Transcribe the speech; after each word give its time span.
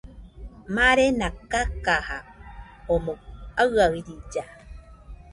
Marena 0.75 1.27
kakaja 1.51 2.17
omoɨ 2.93 3.13
aiaɨrilla. 3.61 4.43